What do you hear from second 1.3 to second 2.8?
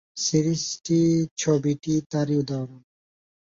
ছবিটি তারই উদাহরণ।